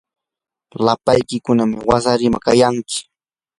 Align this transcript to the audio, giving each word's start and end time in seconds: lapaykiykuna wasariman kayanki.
lapaykiykuna 0.85 1.63
wasariman 1.89 2.43
kayanki. 2.45 2.99